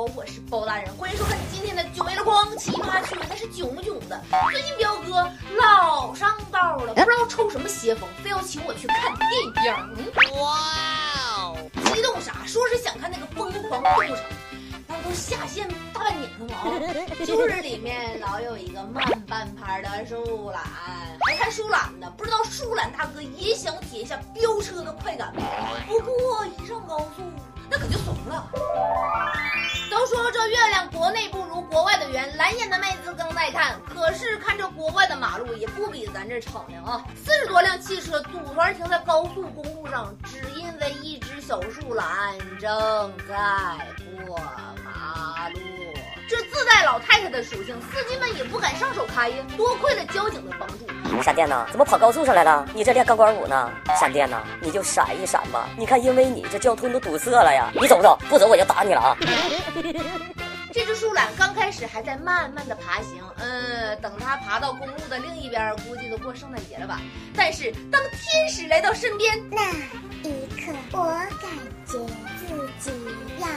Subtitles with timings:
[0.00, 4.18] 我是包大人，欢迎收看今天的九尾的光奇葩趣闻，那是囧囧的。
[4.50, 5.30] 最近彪哥
[5.60, 9.52] 老上道了，不知道抽什么邪风，非要请我去看电影。
[10.40, 10.56] 哇
[11.36, 11.54] 哦，
[11.92, 12.46] 激动啥？
[12.46, 14.16] 说是想看那个《疯狂动物城》，
[15.14, 16.54] 下线大半年了嘛。
[17.26, 20.62] 就是里面老有一个慢半拍的树懒，
[21.26, 25.42] 还看树懒呢，不知道树懒大哥也想体验一下飙车的快感吗？
[25.86, 27.22] 不过一上高速。
[27.72, 28.50] 那可就怂了。
[29.88, 33.80] 都说这月亮国内不如国外的圆，蓝眼的妹子更耐看。
[33.84, 37.04] 可是看这国外的马路也不比咱这敞亮啊！
[37.24, 43.36] 四十多辆汽车组团停在高速公路上，只因为一只小树懒正在
[44.26, 44.36] 过
[46.60, 49.36] 自带老太太的属性，司机们也不敢上手开呀。
[49.56, 51.22] 多亏了交警的帮助。
[51.22, 52.68] 闪电呐，怎么跑高速上来了？
[52.74, 53.72] 你这练钢管舞呢？
[53.98, 55.70] 闪电呐，你就闪一闪吧。
[55.78, 57.70] 你看，因为你这交通都堵塞了呀。
[57.74, 58.18] 你走不走？
[58.28, 59.16] 不走我就打你了啊！
[60.70, 67.00] 这只树懒刚开始还在慢慢的爬行，嗯，等它爬到公路的另一边，估计都过圣诞节了吧。
[67.34, 69.72] 但是当天使来到身边，那
[70.28, 71.06] 一刻，我
[71.40, 71.50] 感
[71.86, 71.98] 觉
[72.78, 73.02] 自己
[73.40, 73.48] 要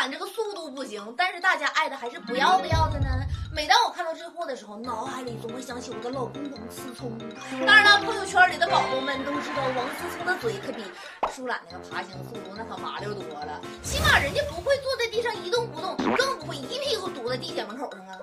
[0.00, 0.10] 赶。
[0.10, 3.06] 这个速度不行，但是大家爱的还是不要不要的呢。
[3.54, 7.18] 每当我看到这货的时候，脑海里总会想起我的老公王思聪。
[7.66, 10.82] 当然了，朋友圈里的宝宝们都知道，王思聪的嘴可比
[11.30, 13.60] 舒懒那个爬行速度那可麻溜多了。
[13.82, 18.16] 起码人家不会坐在地上一动不动，更不会一屁股堵在地铁门口上啊。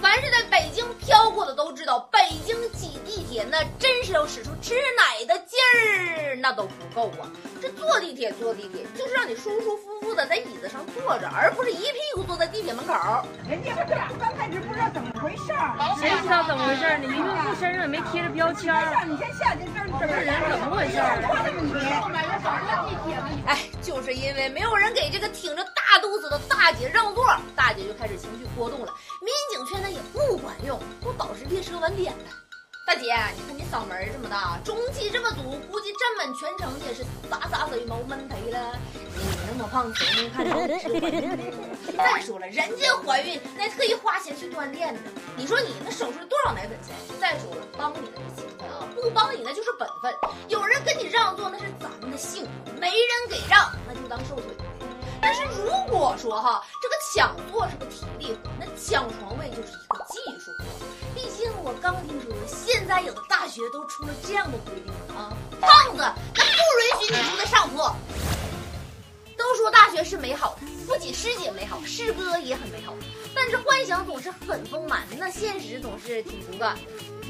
[0.00, 5.41] 凡是在北京飘过的都知道，北京挤地铁那真是要使出吃奶的，
[6.42, 7.30] 那都不够啊。
[7.60, 12.92] 这坐地铁坐地铁就是让你舒舒服服的在椅子上坐着，而不是一屁股坐在地铁门口。
[13.48, 17.06] 人家这俩刚开始不知道怎么回事儿，谁知道怎么回事儿呢？
[17.06, 19.06] 一用户身上也没贴着标签儿。
[19.06, 21.22] 你先下去，这这人怎么回事儿？
[23.46, 27.24] 哎，就是因为没有人给这个挺着大肚子的大姐让座，
[27.54, 28.92] 大姐就开始情绪波动了。
[29.20, 32.24] 民警劝她也不管用，都导致列车晚点了。
[32.84, 38.76] 大姐，你看你嗓门这么大，中气这么足，估站满全程也是洒洒水毛闷忒了。
[39.14, 41.38] 你那么胖，谁能看出你是怀孕？
[41.96, 45.00] 再说了，人家怀孕那特意花钱去锻炼的。
[45.36, 46.96] 你说你那手术多少奶粉钱？
[47.20, 50.12] 再说了，帮你那是情分啊，不帮你那就是本分。
[50.48, 54.46] 有人跟你让座那是咱们的幸福，没人给让那就当受罪。
[55.20, 60.64] 但是如果说哈，这个抢座是个体力活，那抢床位就是一个技术活。
[61.14, 64.91] 毕竟我刚听说，现在有的大学都出了这样的规定
[66.00, 67.82] 啊，胖子那不允许你住在上铺。
[69.36, 72.94] 都说大学是美好的，不仅师姐美好，师哥也很美好，
[73.34, 76.80] 但是幻想总是很丰满，那现实总是挺骨感的。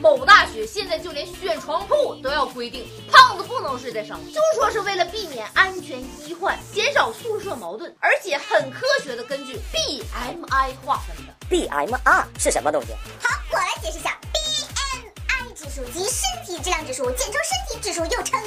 [0.00, 11.32] 某大学现在就连选床铺都要规定，胖子不能睡在上铺，就说是为了避免安全医患，减少宿舍矛盾，而且很科学的根据 BMI 划分的。
[11.48, 12.92] BMI 是什么东西？
[13.22, 14.18] 好，我来解释一下
[15.74, 18.38] 数及身体质量指数，简称身体指数，又称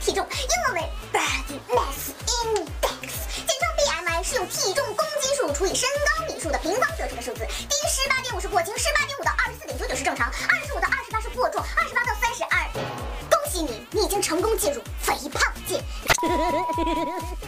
[0.00, 3.06] 体重，英文为 Body Mass Index，
[3.46, 12.68] 简称 BMI，是用体重公斤数除以身高米数的平方得出的数字，低于十八点五是过轻，十八点五到二十四点九九是正常，二十五到二十八是过重，二十八到三十二，
[13.30, 15.80] 恭喜你，你已经成功进入肥胖界。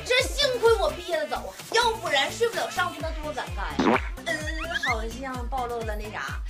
[0.06, 4.00] 这幸亏我毕业的早啊，要不然睡不了上铺那多尴尬呀。
[4.26, 4.38] 嗯，
[4.86, 6.40] 好像暴露了那啥。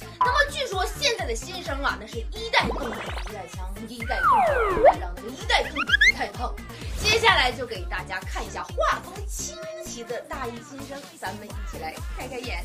[1.28, 4.30] 的新生啊，那是一代更比一代强，一代更
[4.66, 6.54] 比一代让那个一代更比一代胖。
[6.98, 9.54] 接下来就给大家看一下画风清
[9.84, 12.64] 奇的大一新生，咱们一起来开开眼。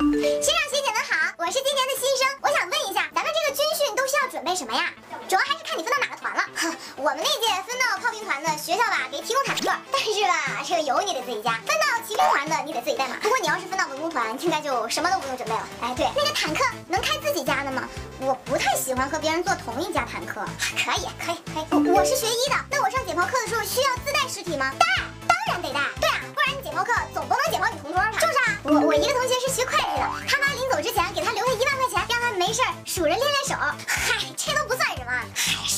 [0.00, 4.92] 学长学姐们好，我是今年的新生，我想问一下，咱们这个军训都需要准备什么呀？
[5.28, 6.42] 主要还是看你分到哪个团了。
[6.56, 13.16] 哼， 我们那届分到炮兵团的，学校吧给提供坦克， 但是吧这个油你得自己加；分到骑兵团的，你得自己带马。
[13.16, 15.68] 不过你要是分到文工团，应该就什么都不用准备了。
[15.82, 17.86] 哎，对，那个坦克能开自己家的吗？
[18.20, 20.40] 我不太喜欢和别人坐同一家坦克。
[20.72, 21.66] 可以，可以，可以。
[21.70, 24.72] 我我是学医的，那我上解剖课的时候需要自带尸体吗？
[24.78, 24.86] 带，
[25.28, 25.80] 当然得带。
[26.00, 28.10] 对啊，不然你解剖课总不能解剖你同桌吧？
[28.12, 33.54] 就是啊，我我一个同学是学会计的，他妈临走之前给他留下一万块钱，让他没事数着练练手。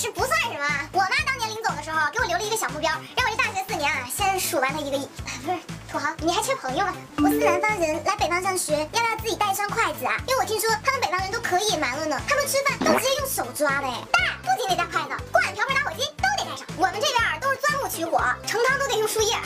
[0.03, 0.89] 这不算什么，嗨，是不算什么。
[0.95, 5.07] 我妈当年临走的时候给我留了一个小目标，让我这大学四年啊，先数完他一个亿。
[5.45, 5.59] 不是，
[5.93, 6.95] 土豪，你还缺朋友吗？
[7.19, 10.17] 我是南方人，来北方上学，要不要自己带一双筷子啊？
[10.27, 13.89] 因为我听说他们北方人都可野蛮了呢，他们吃饭都直接用手抓的。
[13.89, 16.65] 哎，当然，不仅得带筷子，锅碗瓢盆打火机都得带上。
[16.79, 17.89] 我们这边都是钻木。
[17.91, 19.37] 取火，盛汤都得用树叶。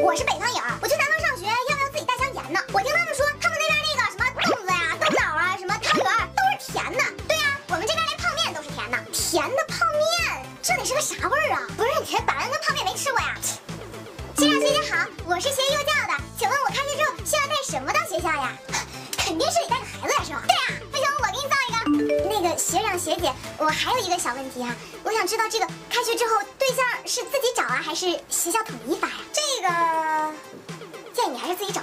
[0.00, 0.96] 我是北方人，我就
[9.54, 11.66] 的泡面，这得是个啥味儿啊？
[11.76, 13.34] 不是你这板蓝根泡面没吃过呀？
[14.36, 18.52] 学长学姐好，我是学幼教的，请问我开学之后需要带什么到学校呀？
[19.18, 20.42] 肯定是得带个孩子呀，是吧？
[20.46, 22.30] 对呀、不行，我给你造一个。
[22.30, 24.74] 那个学长学姐，我还有一个小问题啊，
[25.04, 29.14] 我想知道这个开学之后对象是自己找啊，还是学校统一发呀？
[29.32, 30.32] 这个
[31.12, 31.82] 建议你还是自己找。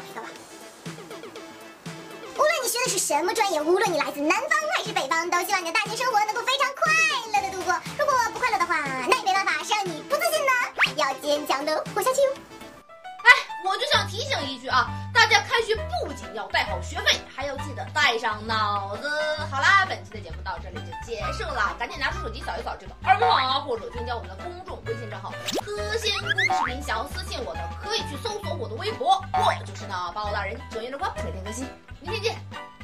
[2.68, 6.92] 你学的是什么专业，无论你来自南方还是北方，都希望你的大学生活能够非常快
[7.32, 7.74] 乐的度过。
[7.98, 8.76] 如果不快乐的话，
[9.08, 10.52] 那也没办法，谁让你不自信呢？
[10.98, 12.36] 要坚强的活下去哦。
[13.24, 13.30] 哎，
[13.64, 19.10] 我就想提醒一句啊，大家开学不仅要带好学费，还要记得带上脑子。
[19.50, 25.32] 好啦，本期的节目到这里就结束了，赶紧拿出手机扫一扫这个二维码，或者添加我们的公众微信账号
[25.64, 31.66] “科仙故事视频”，想要私信我的可以去搜索我的微博，我就是那包大人，九月的光，每天更新，
[32.02, 32.77] 明天见。